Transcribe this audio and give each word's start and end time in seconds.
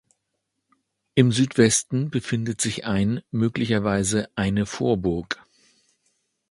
Im 1.13 1.31
Südwesten 1.31 2.09
befindet 2.09 2.59
sich 2.59 2.85
ein 2.85 3.21
möglicherweise 3.29 4.29
eine 4.33 4.65
Vorburg. 4.65 5.43